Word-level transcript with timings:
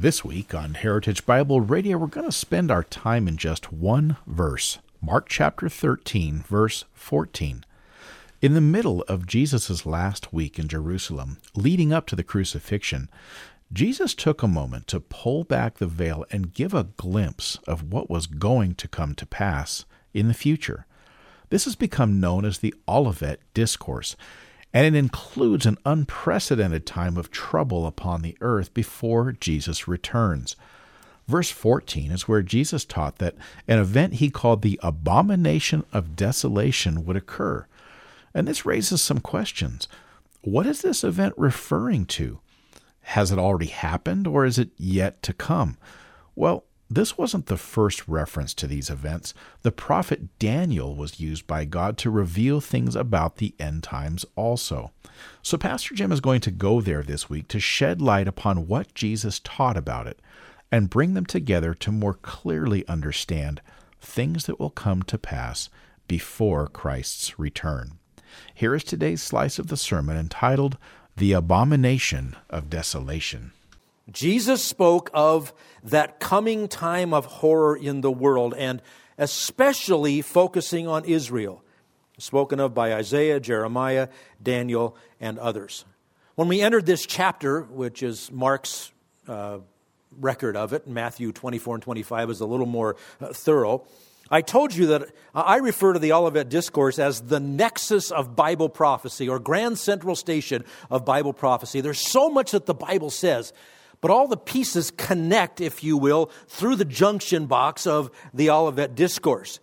This 0.00 0.24
week 0.24 0.54
on 0.54 0.74
Heritage 0.74 1.26
Bible 1.26 1.60
Radio, 1.60 1.98
we're 1.98 2.06
going 2.06 2.24
to 2.24 2.30
spend 2.30 2.70
our 2.70 2.84
time 2.84 3.26
in 3.26 3.36
just 3.36 3.72
one 3.72 4.16
verse 4.28 4.78
Mark 5.00 5.28
chapter 5.28 5.68
13, 5.68 6.44
verse 6.46 6.84
14. 6.92 7.64
In 8.40 8.54
the 8.54 8.60
middle 8.60 9.02
of 9.08 9.26
Jesus' 9.26 9.84
last 9.84 10.32
week 10.32 10.56
in 10.56 10.68
Jerusalem, 10.68 11.38
leading 11.56 11.92
up 11.92 12.06
to 12.06 12.14
the 12.14 12.22
crucifixion, 12.22 13.10
Jesus 13.72 14.14
took 14.14 14.40
a 14.40 14.46
moment 14.46 14.86
to 14.86 15.00
pull 15.00 15.42
back 15.42 15.78
the 15.78 15.88
veil 15.88 16.24
and 16.30 16.54
give 16.54 16.74
a 16.74 16.90
glimpse 16.96 17.58
of 17.66 17.92
what 17.92 18.08
was 18.08 18.28
going 18.28 18.76
to 18.76 18.86
come 18.86 19.16
to 19.16 19.26
pass 19.26 19.84
in 20.14 20.28
the 20.28 20.32
future. 20.32 20.86
This 21.48 21.64
has 21.64 21.74
become 21.74 22.20
known 22.20 22.44
as 22.44 22.58
the 22.58 22.72
Olivet 22.86 23.40
Discourse, 23.52 24.14
and 24.72 24.86
it 24.86 24.98
includes 24.98 25.66
an 25.66 25.78
unprecedented 25.84 26.86
time 26.86 27.16
of 27.16 27.30
trouble 27.30 27.86
upon 27.86 28.22
the 28.22 28.36
earth 28.40 28.74
before 28.74 29.32
Jesus 29.32 29.88
returns. 29.88 30.56
Verse 31.26 31.50
14 31.50 32.10
is 32.10 32.26
where 32.26 32.42
Jesus 32.42 32.84
taught 32.84 33.18
that 33.18 33.34
an 33.66 33.78
event 33.78 34.14
he 34.14 34.30
called 34.30 34.62
the 34.62 34.80
abomination 34.82 35.84
of 35.92 36.16
desolation 36.16 37.04
would 37.04 37.16
occur. 37.16 37.66
And 38.34 38.48
this 38.48 38.64
raises 38.64 39.02
some 39.02 39.20
questions. 39.20 39.88
What 40.42 40.66
is 40.66 40.82
this 40.82 41.04
event 41.04 41.34
referring 41.36 42.06
to? 42.06 42.40
Has 43.02 43.32
it 43.32 43.38
already 43.38 43.66
happened 43.66 44.26
or 44.26 44.44
is 44.44 44.58
it 44.58 44.70
yet 44.76 45.22
to 45.24 45.32
come? 45.32 45.76
Well, 46.34 46.64
this 46.90 47.18
wasn't 47.18 47.46
the 47.46 47.58
first 47.58 48.08
reference 48.08 48.54
to 48.54 48.66
these 48.66 48.88
events. 48.88 49.34
The 49.62 49.72
prophet 49.72 50.38
Daniel 50.38 50.94
was 50.96 51.20
used 51.20 51.46
by 51.46 51.66
God 51.66 51.98
to 51.98 52.10
reveal 52.10 52.60
things 52.60 52.96
about 52.96 53.36
the 53.36 53.54
end 53.58 53.82
times 53.82 54.24
also. 54.36 54.92
So, 55.42 55.58
Pastor 55.58 55.94
Jim 55.94 56.12
is 56.12 56.20
going 56.20 56.40
to 56.42 56.50
go 56.50 56.80
there 56.80 57.02
this 57.02 57.28
week 57.28 57.48
to 57.48 57.60
shed 57.60 58.00
light 58.00 58.26
upon 58.26 58.68
what 58.68 58.94
Jesus 58.94 59.40
taught 59.40 59.76
about 59.76 60.06
it 60.06 60.20
and 60.72 60.90
bring 60.90 61.14
them 61.14 61.26
together 61.26 61.74
to 61.74 61.92
more 61.92 62.14
clearly 62.14 62.86
understand 62.88 63.60
things 64.00 64.46
that 64.46 64.58
will 64.58 64.70
come 64.70 65.02
to 65.02 65.18
pass 65.18 65.68
before 66.06 66.68
Christ's 66.68 67.38
return. 67.38 67.98
Here 68.54 68.74
is 68.74 68.84
today's 68.84 69.22
slice 69.22 69.58
of 69.58 69.66
the 69.66 69.76
sermon 69.76 70.16
entitled 70.16 70.78
The 71.16 71.32
Abomination 71.32 72.36
of 72.48 72.70
Desolation. 72.70 73.52
Jesus 74.10 74.62
spoke 74.64 75.10
of 75.12 75.52
that 75.84 76.18
coming 76.20 76.68
time 76.68 77.12
of 77.12 77.26
horror 77.26 77.76
in 77.76 78.00
the 78.00 78.10
world, 78.10 78.54
and 78.56 78.82
especially 79.18 80.22
focusing 80.22 80.86
on 80.86 81.04
Israel, 81.04 81.62
spoken 82.18 82.60
of 82.60 82.74
by 82.74 82.94
Isaiah, 82.94 83.40
Jeremiah, 83.40 84.08
Daniel, 84.42 84.96
and 85.20 85.38
others. 85.38 85.84
When 86.36 86.48
we 86.48 86.60
entered 86.60 86.86
this 86.86 87.04
chapter, 87.04 87.62
which 87.62 88.02
is 88.02 88.30
Mark's 88.30 88.92
uh, 89.26 89.58
record 90.18 90.56
of 90.56 90.72
it, 90.72 90.86
Matthew 90.86 91.32
24 91.32 91.76
and 91.76 91.82
25 91.82 92.30
is 92.30 92.40
a 92.40 92.46
little 92.46 92.66
more 92.66 92.96
uh, 93.20 93.32
thorough. 93.32 93.84
I 94.30 94.42
told 94.42 94.74
you 94.74 94.86
that 94.88 95.08
I 95.34 95.56
refer 95.56 95.94
to 95.94 95.98
the 95.98 96.12
Olivet 96.12 96.50
Discourse 96.50 96.98
as 96.98 97.22
the 97.22 97.40
nexus 97.40 98.10
of 98.10 98.36
Bible 98.36 98.68
prophecy 98.68 99.28
or 99.28 99.38
grand 99.38 99.78
central 99.78 100.14
station 100.14 100.64
of 100.90 101.04
Bible 101.04 101.32
prophecy. 101.32 101.80
There's 101.80 102.00
so 102.00 102.28
much 102.28 102.50
that 102.50 102.66
the 102.66 102.74
Bible 102.74 103.10
says 103.10 103.52
but 104.00 104.10
all 104.10 104.28
the 104.28 104.36
pieces 104.36 104.90
connect, 104.90 105.60
if 105.60 105.82
you 105.82 105.96
will, 105.96 106.30
through 106.46 106.76
the 106.76 106.84
junction 106.84 107.46
box 107.46 107.86
of 107.86 108.10
the 108.32 108.50
Olivet 108.50 108.94
Discourse. 108.94 109.60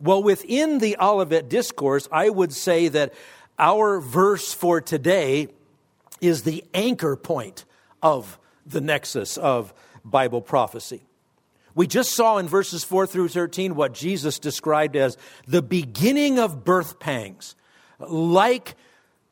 Well, 0.00 0.22
within 0.22 0.78
the 0.78 0.96
Olivet 1.00 1.48
Discourse, 1.48 2.08
I 2.10 2.28
would 2.28 2.52
say 2.52 2.88
that 2.88 3.14
our 3.58 4.00
verse 4.00 4.52
for 4.52 4.80
today 4.80 5.48
is 6.20 6.42
the 6.42 6.64
anchor 6.74 7.16
point 7.16 7.64
of 8.02 8.38
the 8.66 8.80
nexus 8.80 9.36
of 9.36 9.72
Bible 10.04 10.40
prophecy. 10.40 11.02
We 11.74 11.86
just 11.86 12.12
saw 12.12 12.38
in 12.38 12.46
verses 12.46 12.84
4 12.84 13.06
through 13.06 13.28
13 13.28 13.74
what 13.74 13.94
Jesus 13.94 14.38
described 14.38 14.96
as 14.96 15.16
the 15.46 15.62
beginning 15.62 16.38
of 16.38 16.64
birth 16.64 17.00
pangs, 17.00 17.56
like 17.98 18.76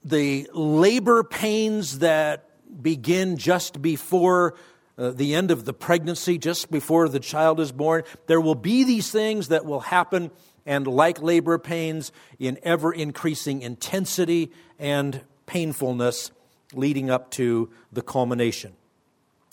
the 0.04 0.48
labor 0.52 1.22
pains 1.22 2.00
that 2.00 2.48
begin 2.80 3.36
just 3.36 3.82
before 3.82 4.54
uh, 4.98 5.10
the 5.10 5.34
end 5.34 5.50
of 5.50 5.64
the 5.64 5.72
pregnancy, 5.72 6.38
just 6.38 6.70
before 6.70 7.08
the 7.08 7.20
child 7.20 7.60
is 7.60 7.72
born. 7.72 8.04
There 8.26 8.40
will 8.40 8.54
be 8.54 8.84
these 8.84 9.10
things 9.10 9.48
that 9.48 9.64
will 9.64 9.80
happen, 9.80 10.30
and 10.64 10.86
like 10.86 11.20
labor 11.20 11.58
pains, 11.58 12.12
in 12.38 12.58
ever 12.62 12.92
increasing 12.92 13.62
intensity 13.62 14.52
and 14.78 15.22
painfulness 15.46 16.30
leading 16.74 17.10
up 17.10 17.30
to 17.32 17.70
the 17.92 18.02
culmination. 18.02 18.74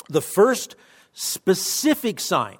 The 0.10 0.22
first 0.22 0.76
specific 1.14 2.20
sign 2.20 2.58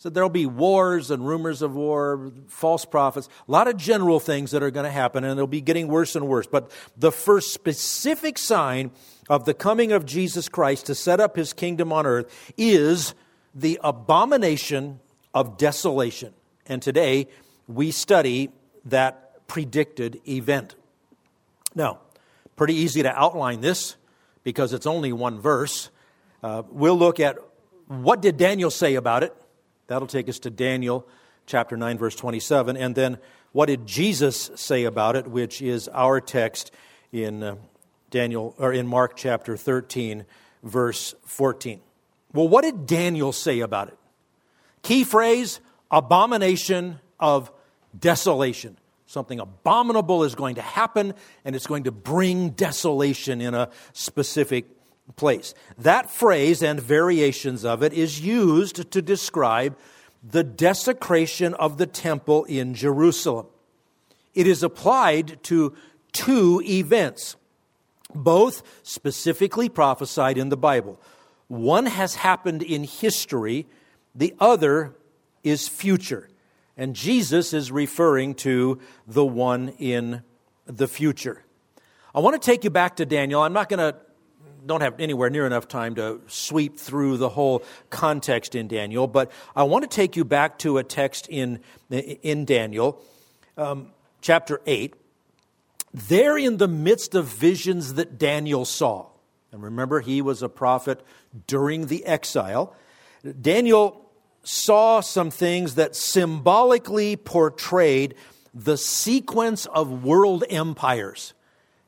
so 0.00 0.08
there'll 0.08 0.30
be 0.30 0.46
wars 0.46 1.10
and 1.10 1.28
rumors 1.28 1.60
of 1.60 1.74
war, 1.74 2.32
false 2.48 2.86
prophets, 2.86 3.28
a 3.46 3.52
lot 3.52 3.68
of 3.68 3.76
general 3.76 4.18
things 4.18 4.52
that 4.52 4.62
are 4.62 4.70
going 4.70 4.84
to 4.84 4.90
happen, 4.90 5.24
and 5.24 5.38
they'll 5.38 5.46
be 5.46 5.60
getting 5.60 5.88
worse 5.88 6.16
and 6.16 6.26
worse. 6.26 6.46
But 6.46 6.72
the 6.96 7.12
first 7.12 7.52
specific 7.52 8.38
sign 8.38 8.92
of 9.30 9.46
the 9.46 9.54
coming 9.54 9.92
of 9.92 10.04
Jesus 10.04 10.50
Christ 10.50 10.86
to 10.86 10.94
set 10.94 11.20
up 11.20 11.36
his 11.36 11.54
kingdom 11.54 11.90
on 11.90 12.04
earth 12.04 12.52
is 12.58 13.14
the 13.54 13.80
abomination 13.82 15.00
of 15.32 15.56
desolation. 15.56 16.34
And 16.66 16.82
today 16.82 17.28
we 17.66 17.90
study 17.92 18.50
that 18.84 19.46
predicted 19.46 20.20
event. 20.28 20.74
Now, 21.74 22.00
pretty 22.56 22.74
easy 22.74 23.02
to 23.02 23.18
outline 23.18 23.62
this 23.62 23.96
because 24.44 24.74
it's 24.74 24.86
only 24.86 25.12
one 25.14 25.40
verse. 25.40 25.88
Uh, 26.42 26.64
we'll 26.68 26.98
look 26.98 27.20
at 27.20 27.38
what 27.86 28.20
did 28.20 28.36
Daniel 28.36 28.70
say 28.70 28.96
about 28.96 29.22
it 29.22 29.34
That'll 29.90 30.06
take 30.06 30.28
us 30.28 30.38
to 30.40 30.50
Daniel 30.50 31.04
chapter 31.46 31.76
9, 31.76 31.98
verse 31.98 32.14
27. 32.14 32.76
And 32.76 32.94
then 32.94 33.18
what 33.50 33.66
did 33.66 33.88
Jesus 33.88 34.52
say 34.54 34.84
about 34.84 35.16
it, 35.16 35.26
which 35.26 35.60
is 35.60 35.88
our 35.88 36.20
text 36.20 36.70
in 37.10 37.42
uh, 37.42 37.56
Daniel 38.10 38.54
or 38.58 38.72
in 38.72 38.86
Mark 38.86 39.16
chapter 39.16 39.56
13, 39.56 40.26
verse 40.62 41.14
14. 41.24 41.80
Well, 42.32 42.48
what 42.48 42.62
did 42.62 42.86
Daniel 42.86 43.32
say 43.32 43.60
about 43.60 43.88
it? 43.88 43.98
Key 44.82 45.04
phrase 45.04 45.60
abomination 45.90 47.00
of 47.18 47.50
desolation. 47.98 48.76
Something 49.06 49.40
abominable 49.40 50.22
is 50.22 50.36
going 50.36 50.54
to 50.54 50.62
happen, 50.62 51.14
and 51.44 51.56
it's 51.56 51.66
going 51.66 51.84
to 51.84 51.90
bring 51.90 52.50
desolation 52.50 53.40
in 53.40 53.54
a 53.54 53.70
specific 53.92 54.66
place. 55.16 55.54
That 55.78 56.08
phrase 56.08 56.62
and 56.62 56.80
variations 56.80 57.64
of 57.64 57.82
it 57.82 57.92
is 57.92 58.20
used 58.20 58.90
to 58.92 59.02
describe 59.02 59.76
the 60.22 60.44
desecration 60.44 61.54
of 61.54 61.78
the 61.78 61.86
temple 61.86 62.44
in 62.44 62.74
Jerusalem. 62.74 63.46
It 64.34 64.46
is 64.46 64.62
applied 64.62 65.42
to 65.44 65.74
two 66.12 66.62
events, 66.64 67.34
both 68.14 68.62
specifically 68.82 69.68
prophesied 69.68 70.38
in 70.38 70.48
the 70.48 70.56
Bible. 70.56 71.00
One 71.48 71.86
has 71.86 72.14
happened 72.14 72.62
in 72.62 72.84
history, 72.84 73.66
the 74.14 74.34
other 74.38 74.94
is 75.42 75.68
future. 75.68 76.28
And 76.76 76.94
Jesus 76.94 77.52
is 77.52 77.70
referring 77.70 78.34
to 78.36 78.80
the 79.06 79.24
one 79.24 79.70
in 79.78 80.22
the 80.66 80.88
future. 80.88 81.44
I 82.14 82.20
want 82.20 82.40
to 82.40 82.44
take 82.44 82.64
you 82.64 82.70
back 82.70 82.96
to 82.96 83.06
Daniel. 83.06 83.42
I'm 83.42 83.52
not 83.52 83.68
going 83.68 83.78
to 83.78 83.96
don't 84.66 84.82
have 84.82 85.00
anywhere 85.00 85.30
near 85.30 85.46
enough 85.46 85.68
time 85.68 85.94
to 85.94 86.20
sweep 86.26 86.78
through 86.78 87.16
the 87.16 87.30
whole 87.30 87.62
context 87.88 88.54
in 88.54 88.68
Daniel, 88.68 89.06
but 89.06 89.30
I 89.56 89.62
want 89.62 89.90
to 89.90 89.94
take 89.94 90.16
you 90.16 90.24
back 90.24 90.58
to 90.58 90.78
a 90.78 90.84
text 90.84 91.28
in, 91.28 91.60
in 91.90 92.44
Daniel, 92.44 93.02
um, 93.56 93.92
chapter 94.20 94.60
8. 94.66 94.94
There, 95.92 96.38
in 96.38 96.58
the 96.58 96.68
midst 96.68 97.14
of 97.14 97.26
visions 97.26 97.94
that 97.94 98.18
Daniel 98.18 98.64
saw, 98.64 99.06
and 99.52 99.62
remember, 99.62 100.00
he 100.00 100.22
was 100.22 100.42
a 100.42 100.48
prophet 100.48 101.02
during 101.46 101.86
the 101.86 102.04
exile, 102.04 102.74
Daniel 103.40 104.10
saw 104.42 105.00
some 105.00 105.30
things 105.30 105.74
that 105.74 105.96
symbolically 105.96 107.16
portrayed 107.16 108.14
the 108.54 108.76
sequence 108.76 109.66
of 109.66 110.04
world 110.04 110.44
empires 110.48 111.34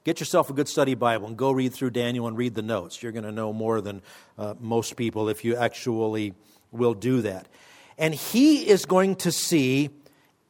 Get 0.04 0.18
yourself 0.18 0.50
a 0.50 0.52
good 0.52 0.68
study 0.68 0.94
Bible 0.94 1.28
and 1.28 1.36
go 1.36 1.52
read 1.52 1.72
through 1.72 1.90
Daniel 1.90 2.26
and 2.26 2.36
read 2.36 2.54
the 2.54 2.62
notes. 2.62 3.02
You're 3.02 3.12
going 3.12 3.24
to 3.24 3.30
know 3.30 3.52
more 3.52 3.80
than 3.80 4.02
uh, 4.36 4.54
most 4.58 4.96
people 4.96 5.28
if 5.28 5.44
you 5.44 5.54
actually 5.54 6.34
will 6.72 6.94
do 6.94 7.22
that. 7.22 7.46
And 7.98 8.12
he 8.12 8.68
is 8.68 8.84
going 8.84 9.16
to 9.16 9.30
see 9.30 9.90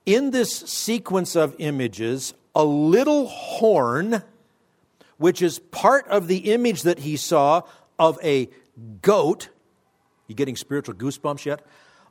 in 0.07 0.31
this 0.31 0.51
sequence 0.51 1.37
of 1.37 1.55
images 1.59 2.33
a 2.55 2.65
little 2.65 3.27
horn, 3.27 4.23
which 5.19 5.43
is 5.43 5.59
part 5.59 6.07
of 6.09 6.29
the 6.29 6.53
image 6.53 6.83
that 6.83 7.01
he 7.01 7.17
saw 7.17 7.63
of 7.99 8.19
a 8.23 8.49
goat. 9.01 9.49
You 10.27 10.35
getting 10.35 10.57
spiritual 10.57 10.95
goosebumps 10.95 11.45
yet? 11.45 11.65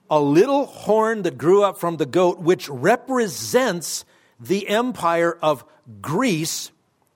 A 0.10 0.20
little 0.20 0.66
horn 0.66 1.24
that 1.24 1.38
grew 1.38 1.64
up 1.64 1.78
from 1.78 1.98
the 1.98 2.06
goat, 2.06 2.40
which 2.40 2.68
represents 2.70 4.04
the 4.40 4.68
empire 4.68 5.38
of 5.42 5.64
Greece, 6.02 6.72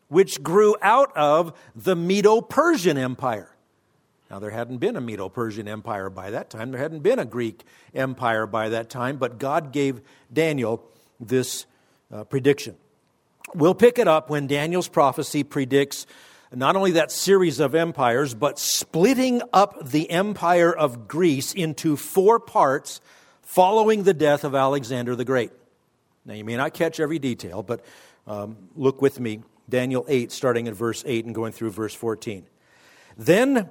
which 0.07 0.41
grew 0.41 0.75
out 0.81 1.15
of 1.15 1.53
the 1.75 1.95
Medo 1.95 2.41
Persian 2.41 2.97
Empire. 2.97 3.49
Now, 4.29 4.39
there 4.39 4.49
hadn't 4.49 4.77
been 4.77 4.95
a 4.95 5.01
Medo 5.01 5.29
Persian 5.29 5.67
Empire 5.67 6.09
by 6.09 6.31
that 6.31 6.49
time, 6.49 6.71
there 6.71 6.81
hadn't 6.81 7.03
been 7.03 7.19
a 7.19 7.25
Greek 7.25 7.63
Empire 7.93 8.47
by 8.47 8.69
that 8.69 8.89
time, 8.89 9.17
but 9.17 9.39
God 9.39 9.71
gave 9.71 10.01
Daniel 10.31 10.83
this 11.19 11.65
uh, 12.11 12.23
prediction. 12.23 12.75
We'll 13.55 13.73
pick 13.73 13.99
it 13.99 14.07
up 14.07 14.29
when 14.29 14.47
Daniel's 14.47 14.89
prophecy 14.89 15.45
predicts 15.45 16.05
not 16.53 16.75
only 16.75 16.91
that 16.91 17.09
series 17.09 17.61
of 17.61 17.73
empires, 17.73 18.33
but 18.33 18.59
splitting 18.59 19.41
up 19.53 19.89
the 19.89 20.11
empire 20.11 20.75
of 20.75 21.07
Greece 21.07 21.53
into 21.53 21.95
four 21.95 22.37
parts 22.37 22.99
following 23.43 24.03
the 24.03 24.13
death 24.13 24.43
of 24.43 24.55
Alexander 24.55 25.15
the 25.15 25.23
Great. 25.23 25.51
Now, 26.25 26.33
you 26.33 26.43
may 26.43 26.57
not 26.57 26.73
catch 26.73 26.99
every 26.99 27.17
detail, 27.17 27.63
but 27.63 27.85
um, 28.27 28.57
look 28.75 29.01
with 29.01 29.21
me, 29.21 29.41
Daniel 29.69 30.05
8, 30.09 30.33
starting 30.33 30.67
at 30.67 30.73
verse 30.73 31.01
8 31.07 31.25
and 31.25 31.33
going 31.33 31.53
through 31.53 31.69
verse 31.71 31.93
14. 31.93 32.45
Then 33.17 33.69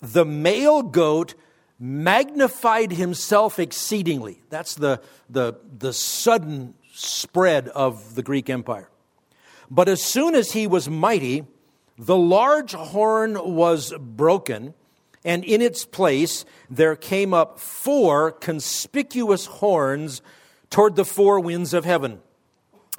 the 0.00 0.24
male 0.24 0.82
goat 0.82 1.34
magnified 1.78 2.92
himself 2.92 3.58
exceedingly. 3.58 4.40
That's 4.48 4.74
the, 4.76 5.02
the, 5.28 5.58
the 5.78 5.92
sudden 5.92 6.72
spread 6.94 7.68
of 7.68 8.14
the 8.14 8.22
Greek 8.22 8.48
Empire. 8.48 8.88
But 9.70 9.88
as 9.88 10.02
soon 10.02 10.34
as 10.34 10.52
he 10.52 10.66
was 10.66 10.88
mighty, 10.88 11.44
the 11.98 12.16
large 12.16 12.72
horn 12.74 13.54
was 13.54 13.92
broken, 13.98 14.74
and 15.24 15.44
in 15.44 15.62
its 15.62 15.84
place 15.84 16.44
there 16.70 16.96
came 16.96 17.32
up 17.32 17.58
four 17.58 18.32
conspicuous 18.32 19.46
horns 19.46 20.22
toward 20.70 20.96
the 20.96 21.04
four 21.04 21.40
winds 21.40 21.74
of 21.74 21.84
heaven. 21.84 22.20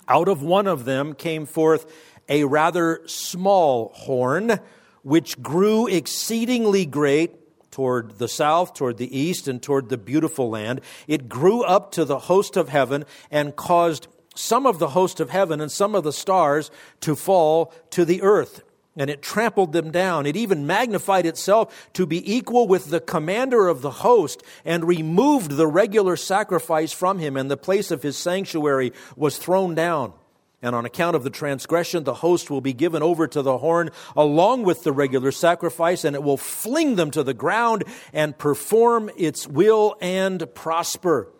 Out 0.07 0.27
of 0.27 0.41
one 0.41 0.67
of 0.67 0.85
them 0.85 1.13
came 1.13 1.45
forth 1.45 1.85
a 2.29 2.43
rather 2.43 3.01
small 3.05 3.91
horn, 3.93 4.59
which 5.03 5.41
grew 5.41 5.87
exceedingly 5.87 6.85
great 6.85 7.71
toward 7.71 8.17
the 8.17 8.27
south, 8.27 8.73
toward 8.73 8.97
the 8.97 9.17
east, 9.17 9.47
and 9.47 9.61
toward 9.61 9.89
the 9.89 9.97
beautiful 9.97 10.49
land. 10.49 10.81
It 11.07 11.29
grew 11.29 11.63
up 11.63 11.91
to 11.91 12.05
the 12.05 12.19
host 12.19 12.57
of 12.57 12.69
heaven 12.69 13.05
and 13.29 13.55
caused 13.55 14.07
some 14.37 14.65
of 14.65 14.79
the 14.79 14.89
host 14.89 15.19
of 15.19 15.29
heaven 15.29 15.59
and 15.59 15.71
some 15.71 15.95
of 15.95 16.03
the 16.03 16.13
stars 16.13 16.71
to 17.01 17.15
fall 17.15 17.73
to 17.91 18.05
the 18.05 18.21
earth. 18.21 18.63
And 18.95 19.09
it 19.09 19.21
trampled 19.21 19.73
them 19.73 19.91
down. 19.91 20.25
It 20.25 20.35
even 20.35 20.65
magnified 20.65 21.27
itself 21.27 21.89
to 21.93 22.07
be 22.07 22.35
equal 22.35 22.67
with 22.67 22.89
the 22.89 22.99
commander 22.99 23.67
of 23.67 23.81
the 23.81 23.91
host 23.91 24.41
and 24.65 24.87
removed 24.87 25.51
the 25.51 25.67
regular 25.67 26.15
sacrifice 26.15 26.91
from 26.91 27.19
him, 27.19 27.37
and 27.37 27.51
the 27.51 27.57
place 27.57 27.91
of 27.91 28.01
his 28.01 28.17
sanctuary 28.17 28.93
was 29.15 29.37
thrown 29.37 29.75
down. 29.75 30.13
And 30.63 30.75
on 30.75 30.85
account 30.85 31.15
of 31.15 31.23
the 31.23 31.29
transgression, 31.29 32.03
the 32.03 32.15
host 32.15 32.49
will 32.49 32.61
be 32.61 32.73
given 32.73 33.03
over 33.03 33.27
to 33.27 33.43
the 33.43 33.59
horn 33.59 33.91
along 34.15 34.63
with 34.63 34.83
the 34.83 34.91
regular 34.91 35.31
sacrifice, 35.31 36.03
and 36.03 36.15
it 36.15 36.23
will 36.23 36.37
fling 36.37 36.95
them 36.95 37.11
to 37.11 37.21
the 37.21 37.35
ground 37.35 37.83
and 38.11 38.35
perform 38.35 39.11
its 39.15 39.47
will 39.47 39.95
and 40.01 40.43
prosper. 40.55 41.31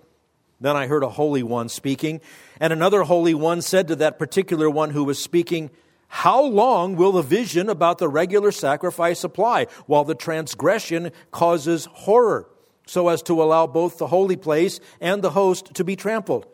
Then 0.60 0.76
I 0.76 0.88
heard 0.88 1.04
a 1.04 1.10
holy 1.10 1.44
one 1.44 1.70
speaking, 1.70 2.20
and 2.60 2.74
another 2.74 3.04
holy 3.04 3.34
one 3.34 3.62
said 3.62 3.88
to 3.88 3.96
that 3.98 4.18
particular 4.18 4.70
one 4.70 4.90
who 4.90 5.04
was 5.04 5.22
speaking, 5.22 5.70
How 6.08 6.42
long 6.42 6.96
will 6.96 7.12
the 7.12 7.22
vision 7.22 7.70
about 7.70 8.00
the 8.00 8.10
regular 8.10 8.52
sacrifice 8.52 9.24
apply, 9.24 9.68
while 9.86 10.04
the 10.04 10.16
transgression 10.16 11.12
causes 11.32 11.86
horror, 11.92 12.50
so 12.88 13.10
as 13.10 13.22
to 13.24 13.42
allow 13.42 13.68
both 13.68 14.00
the 14.00 14.08
holy 14.08 14.36
place 14.36 14.80
and 15.00 15.22
the 15.22 15.32
host 15.32 15.76
to 15.76 15.84
be 15.84 15.96
trampled? 15.96 16.48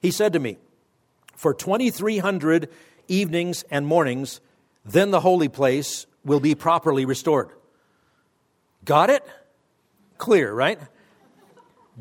He 0.00 0.12
said 0.12 0.32
to 0.34 0.38
me, 0.38 0.58
For 1.34 1.52
2,300 1.52 2.68
evenings 3.08 3.64
and 3.70 3.86
mornings, 3.86 4.40
then 4.84 5.10
the 5.10 5.20
holy 5.20 5.48
place 5.48 6.06
will 6.24 6.40
be 6.40 6.54
properly 6.54 7.04
restored. 7.04 7.50
Got 8.84 9.10
it? 9.10 9.24
Clear, 10.16 10.52
right? 10.52 10.78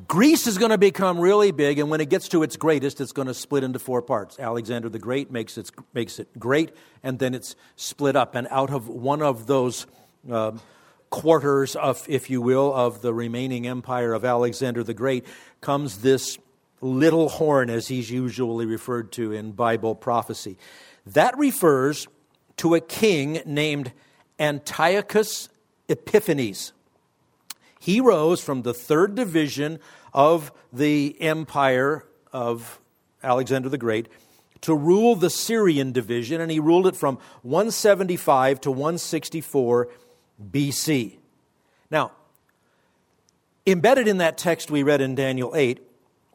Greece 0.06 0.46
is 0.46 0.60
going 0.60 0.70
to 0.70 0.78
become 0.78 1.20
really 1.20 1.52
big, 1.52 1.80
and 1.80 1.90
when 1.90 2.02
it 2.02 2.10
gets 2.10 2.28
to 2.30 2.44
its 2.44 2.56
greatest, 2.56 3.02
it's 3.02 3.14
going 3.14 3.28
to 3.28 3.34
split 3.34 3.64
into 3.64 3.80
four 3.80 4.04
parts. 4.04 4.38
Alexander 4.40 4.90
the 4.90 5.00
Great 5.00 5.32
makes 5.32 5.58
it, 5.58 5.72
makes 5.92 6.20
it 6.20 6.28
great, 6.38 6.72
and 7.02 7.18
then 7.18 7.34
it's 7.34 7.56
split 7.78 8.16
up. 8.16 8.36
And 8.36 8.48
out 8.52 8.70
of 8.70 8.88
one 8.88 9.24
of 9.24 9.48
those 9.48 9.88
uh, 10.32 10.52
quarters, 11.10 11.76
of, 11.76 12.06
if 12.08 12.30
you 12.30 12.42
will, 12.42 12.72
of 12.76 13.02
the 13.02 13.12
remaining 13.12 13.66
empire 13.66 14.14
of 14.14 14.24
Alexander 14.24 14.84
the 14.84 14.94
Great 14.94 15.26
comes 15.62 16.00
this 16.00 16.38
little 16.80 17.30
horn, 17.30 17.72
as 17.72 17.88
he's 17.88 18.12
usually 18.12 18.68
referred 18.68 19.12
to 19.14 19.32
in 19.32 19.52
Bible 19.52 19.96
prophecy. 19.96 20.60
That 21.08 21.36
refers 21.40 22.08
to 22.58 22.76
a 22.76 22.82
king 22.82 23.42
named 23.48 23.94
Antiochus 24.38 25.50
Epiphanes. 25.90 26.74
He 27.80 28.00
rose 28.02 28.42
from 28.42 28.64
the 28.64 28.74
third 28.74 29.16
division 29.16 29.80
of 30.14 30.52
the 30.74 31.16
empire 31.20 32.06
of 32.34 32.80
Alexander 33.24 33.70
the 33.70 33.78
Great 33.78 34.10
to 34.62 34.74
rule 34.74 35.16
the 35.16 35.30
Syrian 35.30 35.92
division, 35.92 36.42
and 36.42 36.52
he 36.52 36.60
ruled 36.60 36.88
it 36.88 36.96
from 36.96 37.20
175 37.44 38.62
to 38.62 38.72
164 38.72 39.90
BC. 40.52 41.18
Now, 41.92 42.12
embedded 43.66 44.08
in 44.08 44.18
that 44.18 44.38
text 44.38 44.72
we 44.72 44.84
read 44.84 45.02
in 45.02 45.16
Daniel 45.16 45.54
8 45.56 45.87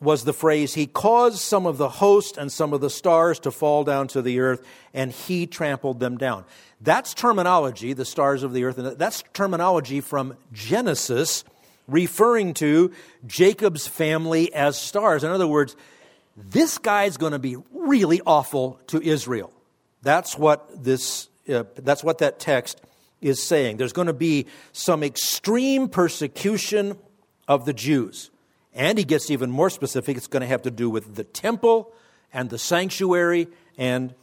was 0.02 0.24
the 0.24 0.32
phrase, 0.32 0.74
He 0.74 0.86
caused 0.86 1.38
some 1.38 1.66
of 1.66 1.78
the 1.78 1.88
host 1.88 2.36
and 2.36 2.50
some 2.50 2.72
of 2.72 2.80
the 2.80 2.90
stars 2.90 3.38
to 3.40 3.50
fall 3.50 3.84
down 3.84 4.08
to 4.08 4.22
the 4.22 4.40
earth, 4.40 4.66
and 4.92 5.12
He 5.12 5.46
trampled 5.46 6.00
them 6.00 6.18
down. 6.18 6.44
That's 6.80 7.14
terminology, 7.14 7.92
the 7.92 8.04
stars 8.04 8.42
of 8.42 8.52
the 8.52 8.64
earth, 8.64 8.78
and 8.78 8.98
that's 8.98 9.22
terminology 9.32 10.00
from 10.00 10.36
Genesis 10.52 11.44
referring 11.88 12.54
to 12.54 12.92
Jacob's 13.26 13.86
family 13.86 14.52
as 14.52 14.80
stars. 14.80 15.24
In 15.24 15.30
other 15.30 15.46
words, 15.46 15.76
this 16.36 16.78
guy's 16.78 17.16
going 17.16 17.32
to 17.32 17.38
be 17.38 17.56
really 17.72 18.20
awful 18.26 18.80
to 18.88 19.00
Israel. 19.00 19.52
That's 20.02 20.36
what 20.36 20.82
this 20.82 21.28
uh, 21.48 21.64
that's 21.76 22.02
what 22.02 22.18
that 22.18 22.38
text 22.38 22.80
is 23.20 23.42
saying. 23.42 23.76
There's 23.76 23.92
going 23.92 24.06
to 24.06 24.12
be 24.12 24.46
some 24.72 25.02
extreme 25.02 25.88
persecution 25.88 26.98
of 27.48 27.64
the 27.64 27.72
Jews. 27.72 28.30
And 28.74 28.96
he 28.98 29.04
gets 29.04 29.30
even 29.30 29.50
more 29.50 29.70
specific. 29.70 30.16
It's 30.16 30.26
going 30.26 30.40
to 30.40 30.46
have 30.46 30.62
to 30.62 30.70
do 30.70 30.88
with 30.88 31.14
the 31.14 31.24
temple 31.24 31.92
and 32.32 32.48
the 32.50 32.58
sanctuary 32.58 33.48
and 33.76 34.14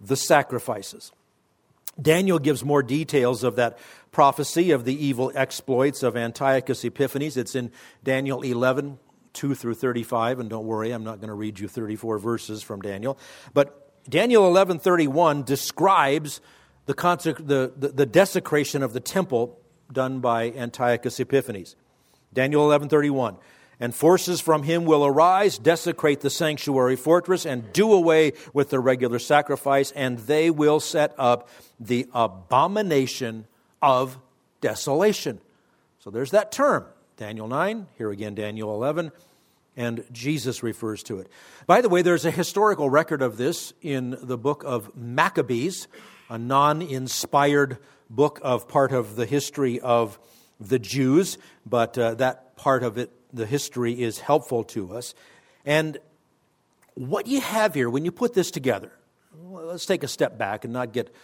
the 0.00 0.16
sacrifices. 0.16 1.12
Daniel 2.00 2.38
gives 2.38 2.64
more 2.64 2.82
details 2.82 3.42
of 3.42 3.56
that 3.56 3.78
prophecy 4.12 4.70
of 4.70 4.84
the 4.84 5.04
evil 5.04 5.32
exploits 5.34 6.02
of 6.02 6.16
Antiochus 6.16 6.84
Epiphanes. 6.84 7.36
It's 7.36 7.54
in 7.54 7.72
Daniel 8.04 8.42
11, 8.42 8.98
2 9.32 9.54
through 9.54 9.74
35. 9.74 10.40
And 10.40 10.50
don't 10.50 10.66
worry, 10.66 10.92
I'm 10.92 11.04
not 11.04 11.16
going 11.16 11.28
to 11.28 11.34
read 11.34 11.58
you 11.58 11.68
34 11.68 12.18
verses 12.18 12.62
from 12.62 12.80
Daniel. 12.82 13.18
But 13.54 13.82
Daniel 14.08 14.42
11:31 14.52 15.44
describes 15.44 16.40
the, 16.86 16.94
consec- 16.94 17.46
the, 17.46 17.72
the, 17.76 17.88
the 17.88 18.06
desecration 18.06 18.82
of 18.82 18.92
the 18.92 19.00
temple 19.00 19.58
done 19.92 20.20
by 20.20 20.50
Antiochus 20.50 21.18
Epiphanes. 21.18 21.76
Daniel 22.32 22.68
11:31 22.68 23.38
and 23.78 23.94
forces 23.94 24.40
from 24.40 24.62
him 24.62 24.84
will 24.84 25.04
arise, 25.04 25.58
desecrate 25.58 26.20
the 26.20 26.30
sanctuary 26.30 26.96
fortress, 26.96 27.44
and 27.44 27.72
do 27.72 27.92
away 27.92 28.32
with 28.52 28.70
the 28.70 28.80
regular 28.80 29.18
sacrifice, 29.18 29.90
and 29.92 30.18
they 30.20 30.50
will 30.50 30.80
set 30.80 31.14
up 31.18 31.48
the 31.78 32.06
abomination 32.14 33.46
of 33.82 34.18
desolation. 34.60 35.40
So 35.98 36.10
there's 36.10 36.30
that 36.30 36.52
term. 36.52 36.86
Daniel 37.16 37.48
9, 37.48 37.86
here 37.96 38.10
again, 38.10 38.34
Daniel 38.34 38.74
11, 38.74 39.10
and 39.76 40.04
Jesus 40.12 40.62
refers 40.62 41.02
to 41.04 41.18
it. 41.18 41.28
By 41.66 41.80
the 41.80 41.88
way, 41.88 42.02
there's 42.02 42.24
a 42.24 42.30
historical 42.30 42.88
record 42.88 43.22
of 43.22 43.36
this 43.36 43.72
in 43.82 44.16
the 44.22 44.38
book 44.38 44.62
of 44.64 44.94
Maccabees, 44.96 45.88
a 46.28 46.38
non 46.38 46.82
inspired 46.82 47.78
book 48.08 48.38
of 48.42 48.68
part 48.68 48.92
of 48.92 49.16
the 49.16 49.26
history 49.26 49.80
of 49.80 50.18
the 50.60 50.78
Jews, 50.78 51.38
but 51.64 51.98
uh, 51.98 52.14
that 52.14 52.56
part 52.56 52.82
of 52.82 52.98
it 52.98 53.10
the 53.32 53.46
history 53.46 54.02
is 54.02 54.18
helpful 54.20 54.64
to 54.64 54.92
us. 54.94 55.14
And 55.64 55.98
what 56.94 57.26
you 57.26 57.40
have 57.40 57.74
here, 57.74 57.90
when 57.90 58.04
you 58.04 58.12
put 58.12 58.34
this 58.34 58.50
together, 58.50 58.92
let's 59.42 59.86
take 59.86 60.02
a 60.02 60.08
step 60.08 60.38
back 60.38 60.64
and 60.64 60.72
not 60.72 60.92
get 60.92 61.14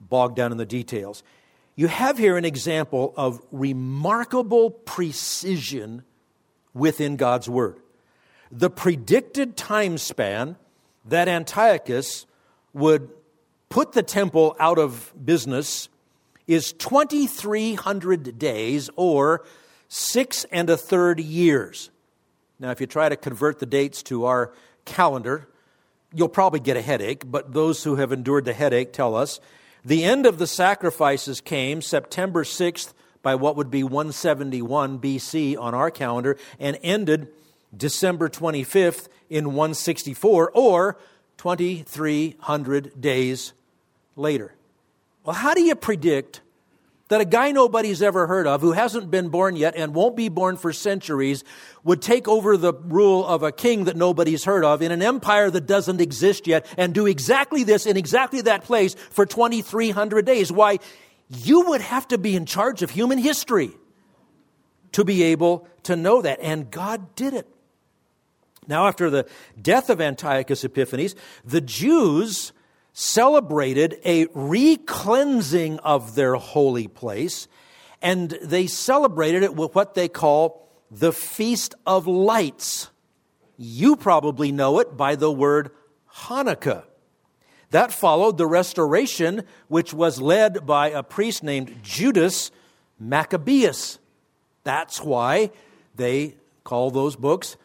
bogged 0.00 0.36
down 0.36 0.52
in 0.52 0.58
the 0.58 0.66
details. 0.66 1.22
You 1.76 1.88
have 1.88 2.18
here 2.18 2.36
an 2.36 2.44
example 2.44 3.14
of 3.16 3.40
remarkable 3.52 4.70
precision 4.70 6.02
within 6.74 7.16
God's 7.16 7.48
Word. 7.48 7.80
the 8.50 8.70
predicted 8.70 9.56
time 9.56 9.98
span 9.98 10.56
that 11.04 11.28
Antiochus 11.28 12.26
would 12.72 13.10
put 13.68 13.92
the 13.92 14.02
temple 14.02 14.56
out 14.58 14.78
of 14.78 15.12
business 15.22 15.88
is 16.46 16.72
2,300 16.72 18.38
days 18.38 18.88
or 18.96 19.44
six 19.88 20.44
and 20.52 20.70
a 20.70 20.76
third 20.76 21.20
years. 21.20 21.90
Now, 22.60 22.70
if 22.70 22.80
you 22.80 22.86
try 22.86 23.08
to 23.08 23.16
convert 23.16 23.58
the 23.58 23.66
dates 23.66 24.02
to 24.04 24.26
our 24.26 24.52
calendar, 24.84 25.48
you'll 26.14 26.28
probably 26.28 26.60
get 26.60 26.76
a 26.76 26.82
headache, 26.82 27.30
but 27.30 27.52
those 27.52 27.84
who 27.84 27.96
have 27.96 28.12
endured 28.12 28.44
the 28.44 28.52
headache 28.52 28.92
tell 28.92 29.14
us 29.14 29.40
the 29.84 30.04
end 30.04 30.26
of 30.26 30.38
the 30.38 30.46
sacrifices 30.46 31.40
came 31.40 31.80
September 31.80 32.44
6th 32.44 32.92
by 33.22 33.34
what 33.34 33.56
would 33.56 33.70
be 33.70 33.82
171 33.82 34.98
BC 34.98 35.58
on 35.58 35.74
our 35.74 35.90
calendar 35.90 36.36
and 36.58 36.78
ended 36.82 37.28
December 37.76 38.28
25th 38.28 39.08
in 39.28 39.46
164 39.48 40.50
or 40.52 40.98
2,300 41.36 43.00
days 43.00 43.52
later. 44.16 44.54
Well, 45.24 45.36
how 45.36 45.54
do 45.54 45.62
you 45.62 45.74
predict 45.74 46.40
that 47.08 47.20
a 47.20 47.24
guy 47.24 47.52
nobody's 47.52 48.02
ever 48.02 48.26
heard 48.26 48.46
of, 48.46 48.60
who 48.60 48.72
hasn't 48.72 49.10
been 49.10 49.28
born 49.28 49.56
yet 49.56 49.74
and 49.76 49.94
won't 49.94 50.16
be 50.16 50.28
born 50.28 50.56
for 50.56 50.72
centuries, 50.72 51.42
would 51.82 52.02
take 52.02 52.28
over 52.28 52.56
the 52.56 52.72
rule 52.72 53.26
of 53.26 53.42
a 53.42 53.52
king 53.52 53.84
that 53.84 53.96
nobody's 53.96 54.44
heard 54.44 54.64
of 54.64 54.82
in 54.82 54.92
an 54.92 55.02
empire 55.02 55.50
that 55.50 55.66
doesn't 55.66 56.00
exist 56.00 56.46
yet 56.46 56.66
and 56.76 56.94
do 56.94 57.06
exactly 57.06 57.64
this 57.64 57.86
in 57.86 57.96
exactly 57.96 58.42
that 58.42 58.64
place 58.64 58.94
for 58.94 59.24
2,300 59.24 60.26
days? 60.26 60.52
Why, 60.52 60.78
you 61.28 61.62
would 61.68 61.80
have 61.80 62.06
to 62.08 62.18
be 62.18 62.36
in 62.36 62.46
charge 62.46 62.82
of 62.82 62.90
human 62.90 63.18
history 63.18 63.70
to 64.92 65.04
be 65.04 65.22
able 65.24 65.66
to 65.84 65.96
know 65.96 66.22
that. 66.22 66.40
And 66.40 66.70
God 66.70 67.14
did 67.14 67.34
it. 67.34 67.46
Now, 68.66 68.86
after 68.86 69.08
the 69.08 69.26
death 69.60 69.88
of 69.88 70.00
Antiochus 70.00 70.62
Epiphanes, 70.62 71.14
the 71.44 71.62
Jews 71.62 72.52
celebrated 73.00 73.96
a 74.04 74.26
re-cleansing 74.34 75.78
of 75.78 76.16
their 76.16 76.34
holy 76.34 76.88
place, 76.88 77.46
and 78.02 78.36
they 78.42 78.66
celebrated 78.66 79.44
it 79.44 79.54
with 79.54 79.72
what 79.72 79.94
they 79.94 80.08
call 80.08 80.68
the 80.90 81.12
Feast 81.12 81.76
of 81.86 82.08
Lights. 82.08 82.90
You 83.56 83.94
probably 83.94 84.50
know 84.50 84.80
it 84.80 84.96
by 84.96 85.14
the 85.14 85.30
word 85.30 85.70
Hanukkah. 86.12 86.82
That 87.70 87.92
followed 87.92 88.36
the 88.36 88.48
restoration, 88.48 89.44
which 89.68 89.94
was 89.94 90.20
led 90.20 90.66
by 90.66 90.90
a 90.90 91.04
priest 91.04 91.44
named 91.44 91.78
Judas 91.84 92.50
Maccabeus. 92.98 94.00
That's 94.64 95.00
why 95.00 95.52
they 95.94 96.34
call 96.64 96.90
those 96.90 97.14
books 97.14 97.56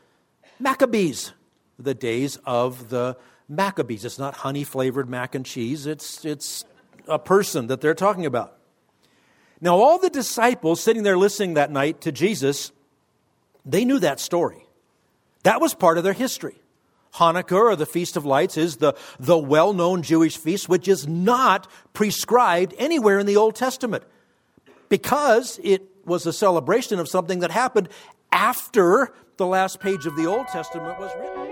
Maccabees, 0.60 1.34
the 1.80 1.96
days 1.96 2.38
of 2.46 2.90
the 2.90 3.18
Maccabees. 3.48 4.06
It's 4.06 4.20
not 4.20 4.36
honey 4.36 4.64
flavored 4.64 5.10
mac 5.10 5.36
and 5.36 5.46
cheese, 5.46 5.86
it's, 5.86 6.26
it's 6.26 6.66
a 7.08 7.20
person 7.20 7.68
that 7.68 7.82
they're 7.82 7.94
talking 7.94 8.26
about. 8.26 8.58
Now, 9.62 9.76
all 9.76 9.98
the 9.98 10.10
disciples 10.10 10.82
sitting 10.82 11.04
there 11.04 11.18
listening 11.18 11.54
that 11.54 11.72
night 11.72 12.02
to 12.02 12.12
Jesus, 12.12 12.72
they 13.66 13.86
knew 13.86 14.00
that 14.00 14.20
story. 14.20 14.68
That 15.44 15.62
was 15.62 15.74
part 15.74 15.98
of 15.98 16.04
their 16.04 16.14
history. 16.14 16.60
Hanukkah, 17.16 17.52
or 17.52 17.76
the 17.76 17.86
Feast 17.86 18.18
of 18.18 18.26
Lights, 18.26 18.58
is 18.58 18.78
the, 18.78 18.96
the 19.20 19.38
well 19.38 19.74
known 19.74 20.02
Jewish 20.02 20.36
feast, 20.36 20.68
which 20.68 20.88
is 20.88 21.08
not 21.08 21.70
prescribed 21.94 22.74
anywhere 22.78 23.20
in 23.20 23.26
the 23.26 23.38
Old 23.38 23.56
Testament 23.56 24.04
because 24.90 25.60
it 25.64 25.84
was 26.06 26.26
a 26.26 26.34
celebration 26.34 27.00
of 27.00 27.08
something 27.08 27.40
that 27.40 27.52
happened 27.52 27.90
after 28.32 29.14
the 29.38 29.46
last 29.46 29.80
page 29.80 30.06
of 30.06 30.16
the 30.16 30.26
Old 30.26 30.48
Testament 30.48 31.00
was 31.00 31.12
written. 31.20 31.43